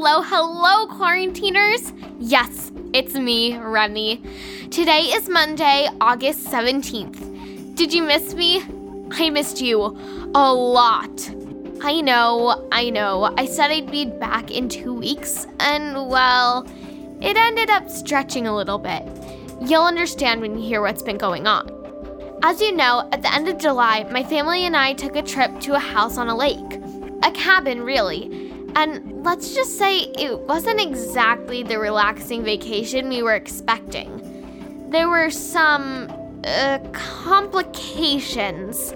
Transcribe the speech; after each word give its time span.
Hello, 0.00 0.22
hello, 0.22 0.86
quarantiners! 0.86 1.92
Yes, 2.20 2.70
it's 2.92 3.14
me, 3.14 3.58
Remy. 3.58 4.22
Today 4.70 5.00
is 5.00 5.28
Monday, 5.28 5.88
August 6.00 6.46
17th. 6.46 7.74
Did 7.74 7.92
you 7.92 8.04
miss 8.04 8.32
me? 8.32 8.62
I 9.10 9.28
missed 9.30 9.60
you 9.60 9.98
a 10.36 10.54
lot. 10.54 11.28
I 11.82 12.00
know, 12.00 12.68
I 12.70 12.90
know. 12.90 13.34
I 13.36 13.44
said 13.44 13.72
I'd 13.72 13.90
be 13.90 14.04
back 14.04 14.52
in 14.52 14.68
two 14.68 14.94
weeks, 14.94 15.48
and 15.58 16.08
well, 16.08 16.64
it 17.20 17.36
ended 17.36 17.68
up 17.68 17.90
stretching 17.90 18.46
a 18.46 18.54
little 18.54 18.78
bit. 18.78 19.02
You'll 19.60 19.82
understand 19.82 20.40
when 20.40 20.56
you 20.60 20.64
hear 20.64 20.80
what's 20.80 21.02
been 21.02 21.18
going 21.18 21.48
on. 21.48 21.72
As 22.44 22.60
you 22.60 22.70
know, 22.70 23.08
at 23.10 23.22
the 23.22 23.34
end 23.34 23.48
of 23.48 23.58
July, 23.58 24.04
my 24.12 24.22
family 24.22 24.64
and 24.64 24.76
I 24.76 24.92
took 24.92 25.16
a 25.16 25.22
trip 25.22 25.58
to 25.62 25.74
a 25.74 25.80
house 25.80 26.18
on 26.18 26.28
a 26.28 26.36
lake. 26.36 26.80
A 27.24 27.32
cabin, 27.32 27.82
really. 27.82 28.47
And 28.78 29.24
let's 29.24 29.56
just 29.56 29.76
say 29.76 30.02
it 30.16 30.38
wasn't 30.38 30.80
exactly 30.80 31.64
the 31.64 31.80
relaxing 31.80 32.44
vacation 32.44 33.08
we 33.08 33.24
were 33.24 33.34
expecting. 33.34 34.88
There 34.88 35.08
were 35.08 35.30
some 35.30 36.08
uh, 36.44 36.78
complications. 36.92 38.94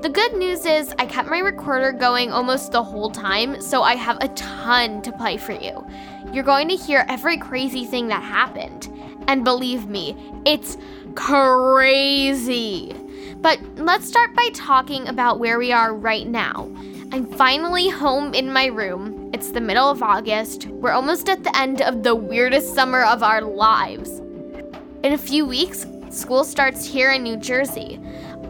The 0.00 0.08
good 0.08 0.34
news 0.34 0.66
is 0.66 0.92
I 0.98 1.06
kept 1.06 1.28
my 1.28 1.38
recorder 1.38 1.92
going 1.92 2.32
almost 2.32 2.72
the 2.72 2.82
whole 2.82 3.08
time, 3.08 3.62
so 3.62 3.84
I 3.84 3.94
have 3.94 4.18
a 4.20 4.26
ton 4.30 5.00
to 5.02 5.12
play 5.12 5.36
for 5.36 5.52
you. 5.52 5.86
You're 6.32 6.42
going 6.42 6.68
to 6.68 6.74
hear 6.74 7.04
every 7.08 7.38
crazy 7.38 7.84
thing 7.84 8.08
that 8.08 8.24
happened. 8.24 8.88
And 9.28 9.44
believe 9.44 9.86
me, 9.86 10.16
it's 10.44 10.76
crazy. 11.14 12.96
But 13.36 13.60
let's 13.76 14.08
start 14.08 14.34
by 14.34 14.48
talking 14.54 15.06
about 15.06 15.38
where 15.38 15.60
we 15.60 15.70
are 15.70 15.94
right 15.94 16.26
now. 16.26 16.68
I'm 17.12 17.26
finally 17.26 17.88
home 17.88 18.34
in 18.34 18.52
my 18.52 18.66
room. 18.66 19.19
It's 19.32 19.52
the 19.52 19.60
middle 19.60 19.88
of 19.88 20.02
August. 20.02 20.66
We're 20.66 20.90
almost 20.90 21.28
at 21.28 21.44
the 21.44 21.56
end 21.56 21.82
of 21.82 22.02
the 22.02 22.16
weirdest 22.16 22.74
summer 22.74 23.02
of 23.04 23.22
our 23.22 23.40
lives. 23.40 24.18
In 25.04 25.12
a 25.12 25.18
few 25.18 25.46
weeks, 25.46 25.86
school 26.10 26.42
starts 26.42 26.84
here 26.84 27.12
in 27.12 27.22
New 27.22 27.36
Jersey. 27.36 28.00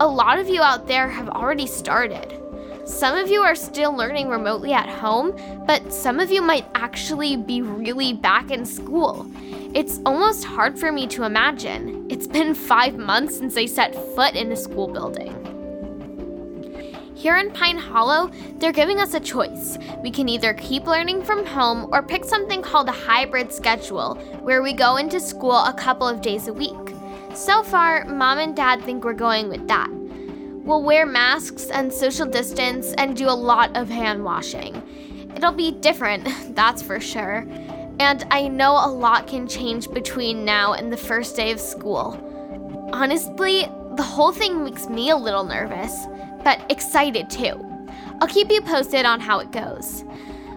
A 0.00 0.06
lot 0.06 0.38
of 0.38 0.48
you 0.48 0.62
out 0.62 0.86
there 0.86 1.06
have 1.06 1.28
already 1.28 1.66
started. 1.66 2.34
Some 2.86 3.14
of 3.14 3.28
you 3.28 3.42
are 3.42 3.54
still 3.54 3.92
learning 3.92 4.30
remotely 4.30 4.72
at 4.72 4.88
home, 4.88 5.36
but 5.66 5.92
some 5.92 6.18
of 6.18 6.32
you 6.32 6.40
might 6.40 6.66
actually 6.74 7.36
be 7.36 7.60
really 7.60 8.14
back 8.14 8.50
in 8.50 8.64
school. 8.64 9.30
It's 9.74 10.00
almost 10.06 10.44
hard 10.44 10.78
for 10.78 10.90
me 10.90 11.06
to 11.08 11.24
imagine. 11.24 12.06
It's 12.08 12.26
been 12.26 12.54
five 12.54 12.96
months 12.96 13.36
since 13.36 13.54
I 13.58 13.66
set 13.66 13.94
foot 14.14 14.34
in 14.34 14.50
a 14.50 14.56
school 14.56 14.88
building. 14.88 15.49
Here 17.20 17.36
in 17.36 17.50
Pine 17.50 17.76
Hollow, 17.76 18.30
they're 18.56 18.72
giving 18.72 18.98
us 18.98 19.12
a 19.12 19.20
choice. 19.20 19.76
We 20.02 20.10
can 20.10 20.26
either 20.26 20.54
keep 20.54 20.86
learning 20.86 21.22
from 21.22 21.44
home 21.44 21.90
or 21.92 22.02
pick 22.02 22.24
something 22.24 22.62
called 22.62 22.88
a 22.88 22.92
hybrid 22.92 23.52
schedule, 23.52 24.14
where 24.40 24.62
we 24.62 24.72
go 24.72 24.96
into 24.96 25.20
school 25.20 25.58
a 25.66 25.74
couple 25.74 26.08
of 26.08 26.22
days 26.22 26.48
a 26.48 26.52
week. 26.54 26.94
So 27.34 27.62
far, 27.62 28.06
mom 28.06 28.38
and 28.38 28.56
dad 28.56 28.80
think 28.84 29.04
we're 29.04 29.12
going 29.12 29.50
with 29.50 29.68
that. 29.68 29.90
We'll 29.90 30.82
wear 30.82 31.04
masks 31.04 31.66
and 31.66 31.92
social 31.92 32.24
distance 32.24 32.94
and 32.94 33.14
do 33.14 33.28
a 33.28 33.36
lot 33.36 33.76
of 33.76 33.90
hand 33.90 34.24
washing. 34.24 34.82
It'll 35.36 35.52
be 35.52 35.72
different, 35.72 36.26
that's 36.56 36.80
for 36.80 37.00
sure. 37.00 37.46
And 37.98 38.24
I 38.30 38.48
know 38.48 38.72
a 38.72 38.88
lot 38.90 39.26
can 39.26 39.46
change 39.46 39.90
between 39.90 40.46
now 40.46 40.72
and 40.72 40.90
the 40.90 40.96
first 40.96 41.36
day 41.36 41.52
of 41.52 41.60
school. 41.60 42.18
Honestly, 42.94 43.68
the 43.96 44.02
whole 44.02 44.32
thing 44.32 44.64
makes 44.64 44.88
me 44.88 45.10
a 45.10 45.16
little 45.16 45.44
nervous, 45.44 46.06
but 46.44 46.64
excited 46.70 47.30
too. 47.30 47.66
I'll 48.20 48.28
keep 48.28 48.50
you 48.50 48.60
posted 48.60 49.04
on 49.04 49.20
how 49.20 49.38
it 49.38 49.50
goes. 49.50 50.04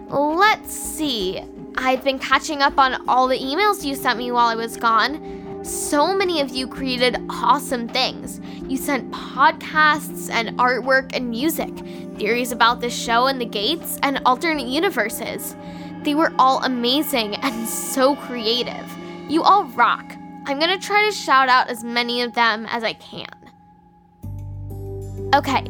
Let's 0.08 0.72
see. 0.72 1.42
I've 1.76 2.04
been 2.04 2.18
catching 2.18 2.62
up 2.62 2.78
on 2.78 3.08
all 3.08 3.26
the 3.26 3.38
emails 3.38 3.84
you 3.84 3.94
sent 3.94 4.18
me 4.18 4.30
while 4.30 4.46
I 4.46 4.54
was 4.54 4.76
gone. 4.76 5.64
So 5.64 6.14
many 6.14 6.40
of 6.40 6.50
you 6.50 6.68
created 6.68 7.16
awesome 7.30 7.88
things. 7.88 8.40
You 8.68 8.76
sent 8.76 9.10
podcasts 9.10 10.30
and 10.30 10.58
artwork 10.58 11.16
and 11.16 11.30
music, 11.30 11.74
theories 12.18 12.52
about 12.52 12.80
the 12.80 12.90
show 12.90 13.26
and 13.26 13.40
the 13.40 13.46
gates, 13.46 13.98
and 14.02 14.20
alternate 14.26 14.66
universes. 14.66 15.56
They 16.02 16.14
were 16.14 16.32
all 16.38 16.62
amazing 16.64 17.36
and 17.36 17.66
so 17.66 18.14
creative. 18.14 18.94
You 19.28 19.42
all 19.42 19.64
rock. 19.64 20.14
I'm 20.46 20.58
gonna 20.58 20.78
try 20.78 21.06
to 21.06 21.12
shout 21.12 21.48
out 21.48 21.68
as 21.68 21.82
many 21.82 22.20
of 22.20 22.34
them 22.34 22.66
as 22.68 22.84
I 22.84 22.92
can. 22.92 23.26
Okay, 25.34 25.64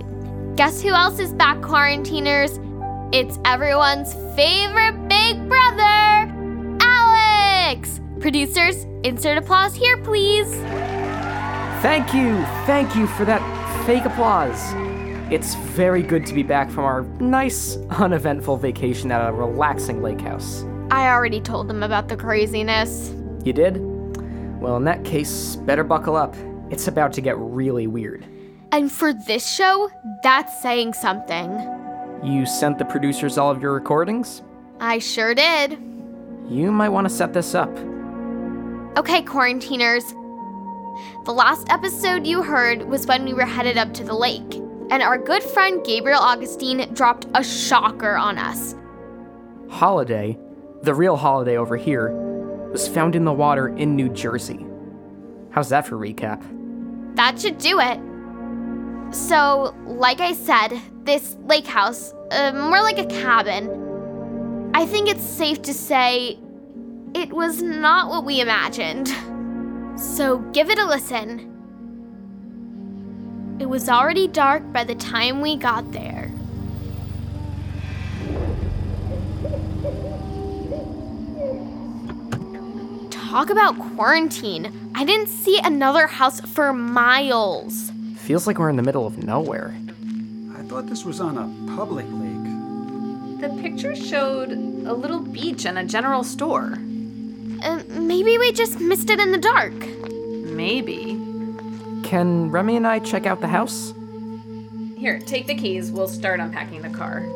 guess 0.57 0.81
who 0.81 0.91
else 0.91 1.19
is 1.19 1.33
back, 1.33 1.61
quarantiners? 1.61 2.61
It's 3.13 3.39
everyone's 3.45 4.15
favorite 4.37 5.09
big 5.09 5.49
brother, 5.49 6.33
Alex! 6.81 8.01
Producers, 8.21 8.85
insert 9.03 9.39
applause 9.39 9.75
here, 9.75 9.97
please. 9.99 10.55
Thank 11.83 12.15
you, 12.15 12.37
thank 12.67 12.95
you 12.95 13.07
for 13.09 13.25
that 13.25 13.43
fake 13.85 14.05
applause. 14.05 14.73
It's 15.33 15.55
very 15.55 16.03
good 16.03 16.25
to 16.27 16.35
be 16.35 16.43
back 16.45 16.71
from 16.71 16.85
our 16.85 17.03
nice, 17.21 17.77
uneventful 17.91 18.57
vacation 18.57 19.11
at 19.11 19.29
a 19.29 19.33
relaxing 19.33 20.03
lake 20.03 20.21
house. 20.21 20.65
I 20.91 21.09
already 21.09 21.41
told 21.41 21.67
them 21.67 21.83
about 21.83 22.09
the 22.09 22.17
craziness. 22.17 23.13
You 23.45 23.53
did? 23.53 23.79
Well, 24.61 24.77
in 24.77 24.85
that 24.85 25.05
case, 25.05 25.57
better 25.57 25.83
buckle 25.83 26.15
up. 26.15 26.37
It's 26.71 26.87
about 26.87 27.13
to 27.15 27.21
get 27.21 27.37
really 27.39 27.87
weird. 27.87 28.25
And 28.75 28.91
for 28.91 29.13
this 29.13 29.49
show, 29.49 29.89
that's 30.25 30.61
saying 30.61 30.95
something. 30.95 31.49
You 32.25 32.45
sent 32.45 32.77
the 32.77 32.85
producers 32.85 33.39
all 33.39 33.49
of 33.49 33.63
your 33.63 33.73
recordings? 33.73 34.43
I 34.81 34.99
sure 34.99 35.33
did. 35.33 35.79
You 36.49 36.73
might 36.73 36.89
want 36.89 37.09
to 37.09 37.15
set 37.15 37.33
this 37.33 37.55
up. 37.55 37.71
Okay, 38.99 39.23
quarantiners. 39.23 40.03
The 41.25 41.33
last 41.33 41.69
episode 41.71 42.27
you 42.27 42.43
heard 42.43 42.83
was 42.83 43.07
when 43.07 43.25
we 43.25 43.33
were 43.33 43.47
headed 43.47 43.79
up 43.79 43.95
to 43.95 44.03
the 44.03 44.13
lake, 44.13 44.57
and 44.91 45.05
our 45.05 45.19
good 45.19 45.45
friend 45.45 45.81
Gabriel 45.85 46.19
Augustine 46.19 46.93
dropped 46.95 47.29
a 47.35 47.45
shocker 47.45 48.17
on 48.17 48.39
us. 48.39 48.75
Holiday, 49.71 50.37
the 50.83 50.95
real 50.95 51.15
holiday 51.15 51.57
over 51.57 51.77
here, 51.77 52.11
was 52.73 52.89
found 52.89 53.15
in 53.15 53.25
the 53.25 53.33
water 53.33 53.69
in 53.69 53.95
New 53.95 54.09
Jersey. 54.09 54.67
How's 55.51 55.69
that 55.69 55.87
for 55.87 55.97
recap? 55.97 56.43
That 57.15 57.41
should 57.41 57.59
do 57.59 57.79
it. 57.79 58.01
So, 59.15 59.73
like 59.87 60.21
I 60.21 60.33
said, 60.33 60.81
this 61.05 61.37
lake 61.45 61.69
house, 61.69 62.13
uh, 62.33 62.51
more 62.53 62.83
like 62.83 62.99
a 62.99 63.07
cabin, 63.07 64.73
I 64.75 64.87
think 64.87 65.09
it's 65.09 65.23
safe 65.23 65.63
to 65.63 65.73
say 65.73 66.37
it 67.15 67.33
was 67.33 67.63
not 67.63 68.11
what 68.11 68.25
we 68.25 68.41
imagined. 68.41 69.09
So, 69.97 70.39
give 70.53 70.69
it 70.69 70.81
a 70.81 70.85
listen. 70.85 71.53
It 73.61 73.67
was 73.67 73.89
already 73.89 74.27
dark 74.27 74.73
by 74.73 74.83
the 74.83 74.97
time 74.97 75.41
we 75.41 75.57
got 75.57 75.93
there. 75.93 76.33
Talk 83.11 83.51
about 83.51 83.79
quarantine. 83.79 84.91
I 84.97 85.05
didn't 85.05 85.29
see 85.29 85.61
another 85.63 86.09
house 86.09 86.41
for 86.41 86.73
miles. 86.73 87.94
Feels 88.25 88.47
like 88.47 88.59
we're 88.59 88.71
in 88.71 88.77
the 88.77 88.83
middle 88.83 89.07
of 89.07 89.23
nowhere. 89.23 89.77
I 90.57 90.63
thought 90.63 90.87
this 90.87 91.05
was 91.05 91.21
on 91.21 91.37
a 91.37 91.77
public 91.77 92.07
lake. 92.07 93.43
The 93.43 93.61
picture 93.61 93.95
showed 93.95 94.51
a 94.51 94.95
little 94.95 95.21
beach 95.21 95.67
and 95.67 95.77
a 95.77 95.85
general 95.85 96.25
store. 96.25 96.79
Uh, 97.63 97.83
maybe 97.91 98.39
we 98.39 98.51
just 98.53 98.81
missed 98.81 99.11
it 99.11 99.21
in 99.21 99.31
the 99.31 99.37
dark. 99.37 99.75
Maybe. 99.75 101.21
Can 102.03 102.51
Remy 102.51 102.77
and 102.77 102.87
I 102.87 103.01
check 103.01 103.27
out 103.27 103.43
the 103.43 103.49
house? 103.49 103.93
Here, 104.97 105.19
take 105.19 105.47
the 105.47 105.55
keys. 105.55 105.91
We'll 105.93 106.09
start 106.09 106.41
unpacking 106.41 106.81
the 106.81 106.89
car. 106.89 107.27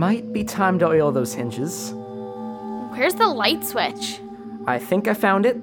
Might 0.00 0.32
be 0.32 0.44
time 0.44 0.78
to 0.78 0.86
oil 0.86 1.12
those 1.12 1.34
hinges. 1.34 1.92
Where's 1.92 3.16
the 3.16 3.26
light 3.26 3.66
switch? 3.66 4.18
I 4.66 4.78
think 4.78 5.06
I 5.06 5.12
found 5.12 5.44
it. 5.44 5.58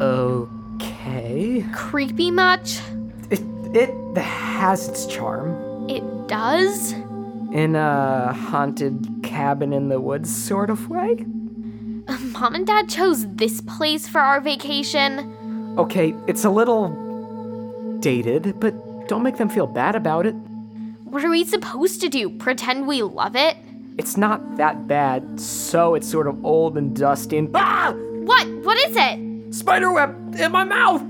Okay. 0.00 1.64
Creepy 1.72 2.32
much? 2.32 2.80
It, 3.30 3.40
it 3.72 4.16
has 4.16 4.88
its 4.88 5.06
charm. 5.06 5.88
It 5.88 6.02
does? 6.26 6.90
In 7.52 7.76
a 7.76 8.32
haunted 8.32 9.20
cabin 9.22 9.72
in 9.72 9.88
the 9.88 10.00
woods 10.00 10.34
sort 10.34 10.68
of 10.68 10.90
way? 10.90 11.24
Mom 12.32 12.56
and 12.56 12.66
Dad 12.66 12.88
chose 12.88 13.28
this 13.28 13.60
place 13.60 14.08
for 14.08 14.20
our 14.20 14.40
vacation. 14.40 15.76
Okay, 15.78 16.16
it's 16.26 16.44
a 16.44 16.50
little 16.50 16.88
dated, 18.00 18.58
but 18.58 18.74
don't 19.06 19.22
make 19.22 19.36
them 19.36 19.48
feel 19.48 19.68
bad 19.68 19.94
about 19.94 20.26
it. 20.26 20.34
What 21.16 21.24
are 21.24 21.30
we 21.30 21.44
supposed 21.44 22.02
to 22.02 22.10
do? 22.10 22.28
Pretend 22.28 22.86
we 22.86 23.02
love 23.02 23.36
it? 23.36 23.56
It's 23.96 24.18
not 24.18 24.58
that 24.58 24.86
bad, 24.86 25.40
so 25.40 25.94
it's 25.94 26.06
sort 26.06 26.26
of 26.26 26.44
old 26.44 26.76
and 26.76 26.94
dusty 26.94 27.38
and. 27.38 27.50
Ah! 27.54 27.94
What? 27.96 28.46
What 28.46 28.76
is 28.86 28.94
it? 28.98 29.54
Spiderweb 29.54 30.34
in 30.38 30.52
my 30.52 30.64
mouth! 30.64 31.02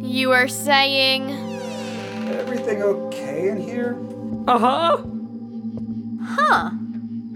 You 0.00 0.30
are 0.30 0.46
saying. 0.46 1.32
Everything 2.28 2.80
okay 2.80 3.48
in 3.48 3.60
here? 3.60 3.98
uh 4.46 4.56
huh. 4.56 5.02
Huh. 6.22 6.70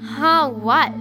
Huh, 0.04 0.50
what? 0.50 0.94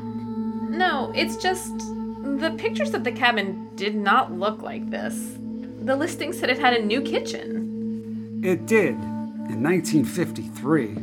No, 0.71 1.11
it's 1.15 1.37
just 1.37 1.77
the 2.23 2.55
pictures 2.57 2.95
of 2.95 3.03
the 3.03 3.11
cabin 3.11 3.69
did 3.75 3.93
not 3.93 4.33
look 4.33 4.63
like 4.63 4.89
this. 4.89 5.37
The 5.83 5.95
listing 5.95 6.33
said 6.33 6.49
it 6.49 6.57
had 6.57 6.73
a 6.73 6.83
new 6.83 7.03
kitchen. 7.03 8.41
It 8.43 8.65
did. 8.65 8.97
In 9.51 9.61
1953. 9.63 10.95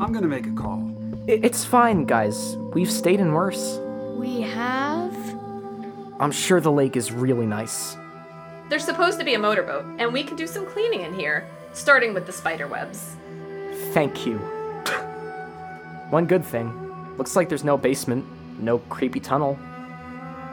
I'm 0.00 0.12
gonna 0.12 0.28
make 0.28 0.46
a 0.46 0.52
call. 0.52 0.88
It's 1.26 1.64
fine, 1.64 2.04
guys. 2.04 2.56
We've 2.72 2.90
stayed 2.90 3.18
in 3.18 3.32
worse. 3.32 3.80
We 4.16 4.42
have. 4.42 5.12
I'm 6.20 6.30
sure 6.30 6.60
the 6.60 6.70
lake 6.70 6.96
is 6.96 7.10
really 7.10 7.44
nice. 7.44 7.96
There's 8.68 8.84
supposed 8.84 9.18
to 9.18 9.24
be 9.24 9.34
a 9.34 9.38
motorboat, 9.40 9.84
and 9.98 10.12
we 10.12 10.22
can 10.22 10.36
do 10.36 10.46
some 10.46 10.64
cleaning 10.64 11.00
in 11.00 11.12
here, 11.12 11.48
starting 11.72 12.14
with 12.14 12.24
the 12.24 12.32
spider 12.32 12.68
webs. 12.68 13.16
Thank 13.92 14.24
you. 14.24 14.38
One 16.10 16.26
good 16.26 16.44
thing 16.44 16.72
looks 17.16 17.34
like 17.34 17.48
there's 17.48 17.64
no 17.64 17.76
basement, 17.76 18.24
no 18.60 18.78
creepy 18.78 19.18
tunnel. 19.18 19.58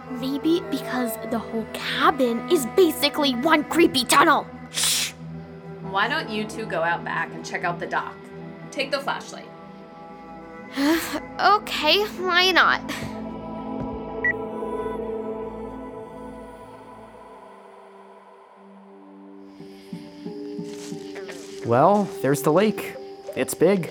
Maybe 0.10 0.64
because 0.72 1.12
the 1.30 1.38
whole 1.38 1.68
cabin 1.74 2.50
is 2.50 2.66
basically 2.76 3.34
one 3.36 3.66
creepy 3.66 4.04
tunnel. 4.04 4.48
Why 5.96 6.10
don't 6.10 6.30
you 6.30 6.44
two 6.44 6.66
go 6.66 6.84
out 6.84 7.06
back 7.06 7.34
and 7.34 7.46
check 7.46 7.64
out 7.64 7.80
the 7.80 7.86
dock? 7.88 8.18
Take 8.70 8.92
the 8.92 9.00
flashlight. 9.00 9.48
Okay, 11.40 12.04
why 12.20 12.52
not? 12.52 12.82
Well, 21.66 22.10
there's 22.22 22.42
the 22.42 22.52
lake. 22.52 22.96
It's 23.38 23.54
big. 23.54 23.90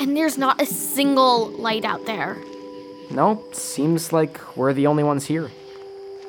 And 0.00 0.16
there's 0.16 0.36
not 0.36 0.60
a 0.60 0.66
single 0.66 1.50
light 1.50 1.84
out 1.84 2.06
there. 2.06 2.36
Nope, 3.12 3.54
seems 3.54 4.12
like 4.12 4.56
we're 4.56 4.72
the 4.72 4.88
only 4.88 5.04
ones 5.04 5.26
here. 5.26 5.52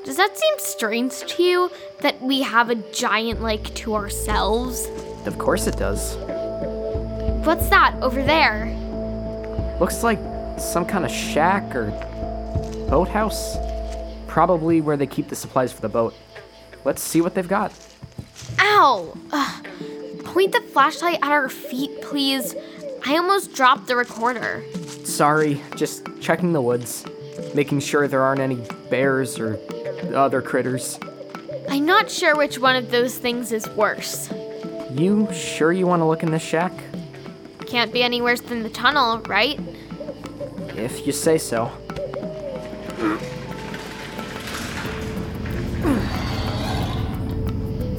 Does 0.05 0.17
that 0.17 0.37
seem 0.37 0.53
strange 0.59 1.19
to 1.25 1.43
you 1.43 1.71
that 2.01 2.21
we 2.21 2.41
have 2.41 2.69
a 2.69 2.75
giant 2.75 3.41
lake 3.41 3.73
to 3.75 3.95
ourselves? 3.95 4.87
Of 5.25 5.37
course 5.37 5.67
it 5.67 5.77
does. 5.77 6.15
What's 7.45 7.69
that 7.69 7.95
over 8.01 8.21
there? 8.23 8.67
Looks 9.79 10.03
like 10.03 10.19
some 10.59 10.85
kind 10.85 11.05
of 11.05 11.11
shack 11.11 11.75
or 11.75 11.91
boathouse. 12.89 13.57
Probably 14.27 14.81
where 14.81 14.97
they 14.97 15.07
keep 15.07 15.29
the 15.29 15.35
supplies 15.35 15.71
for 15.73 15.81
the 15.81 15.89
boat. 15.89 16.13
Let's 16.83 17.01
see 17.01 17.21
what 17.21 17.35
they've 17.35 17.47
got. 17.47 17.73
Ow! 18.59 19.17
Ugh. 19.31 19.67
Point 20.23 20.51
the 20.51 20.61
flashlight 20.61 21.19
at 21.21 21.31
our 21.31 21.49
feet, 21.49 22.01
please. 22.01 22.55
I 23.05 23.17
almost 23.17 23.53
dropped 23.53 23.87
the 23.87 23.95
recorder. 23.95 24.63
Sorry, 25.03 25.61
just 25.75 26.05
checking 26.19 26.53
the 26.53 26.61
woods, 26.61 27.05
making 27.55 27.79
sure 27.79 28.07
there 28.07 28.21
aren't 28.21 28.41
any 28.41 28.63
bears 28.89 29.39
or 29.39 29.59
other 30.13 30.41
critters. 30.41 30.99
I'm 31.69 31.85
not 31.85 32.09
sure 32.09 32.35
which 32.35 32.59
one 32.59 32.75
of 32.75 32.91
those 32.91 33.17
things 33.17 33.51
is 33.51 33.67
worse. 33.69 34.29
You 34.91 35.27
sure 35.33 35.73
you 35.73 35.85
want 35.85 36.01
to 36.01 36.05
look 36.05 36.23
in 36.23 36.31
this 36.31 36.41
shack? 36.41 36.71
Can't 37.65 37.91
be 37.91 38.03
any 38.03 38.21
worse 38.21 38.41
than 38.41 38.63
the 38.63 38.69
tunnel, 38.69 39.19
right? 39.27 39.59
If 40.75 41.05
you 41.05 41.11
say 41.11 41.37
so. 41.37 41.65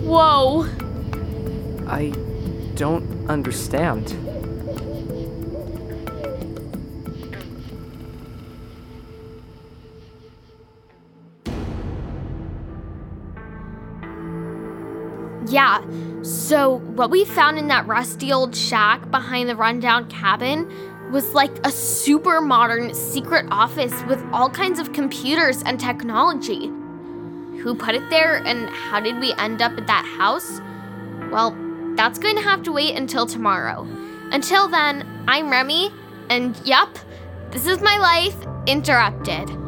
Whoa! 0.03 0.67
I 1.87 2.11
don't 2.75 3.29
understand. 3.29 4.17
Yeah, 15.51 15.81
so 16.49 16.79
what 16.79 17.11
we 17.11 17.27
found 17.27 17.59
in 17.59 17.69
that 17.69 17.87
rusty 17.87 18.33
old 18.33 18.57
shack 18.57 19.11
behind 19.11 19.51
the 19.51 19.55
rundown 19.55 20.09
cabin 20.09 20.67
was 21.13 21.35
like 21.35 21.55
a 21.67 21.71
super 21.71 22.41
modern 22.41 22.95
secret 22.95 23.45
office 23.51 23.93
with 24.05 24.25
all 24.33 24.49
kinds 24.49 24.79
of 24.79 24.95
computers 24.95 25.63
and 25.65 25.79
technology. 25.79 26.69
Who 27.61 27.75
put 27.75 27.95
it 27.95 28.09
there 28.09 28.37
and 28.37 28.71
how 28.71 28.99
did 28.99 29.21
we 29.21 29.35
end 29.35 29.61
up 29.61 29.73
at 29.73 29.87
that 29.89 30.07
house? 30.07 30.63
Well, 31.31 31.55
that's 31.97 32.19
going 32.19 32.37
to 32.37 32.43
have 32.43 32.63
to 32.63 32.73
wait 32.73 32.97
until 32.97 33.27
tomorrow. 33.27 33.87
Until 34.33 34.69
then, 34.69 35.07
I'm 35.29 35.51
Remy, 35.51 35.93
and 36.31 36.59
yup, 36.65 36.99
this 37.51 37.67
is 37.67 37.83
my 37.83 37.99
life 37.99 38.37
interrupted. 38.67 39.68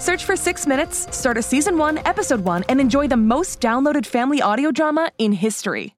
Search 0.00 0.24
for 0.24 0.34
Six 0.34 0.66
Minutes, 0.66 1.14
start 1.14 1.36
a 1.36 1.42
season 1.42 1.76
one, 1.76 1.98
episode 2.06 2.40
one, 2.40 2.64
and 2.70 2.80
enjoy 2.80 3.06
the 3.06 3.18
most 3.18 3.60
downloaded 3.60 4.06
family 4.06 4.40
audio 4.40 4.70
drama 4.70 5.12
in 5.18 5.30
history. 5.30 5.94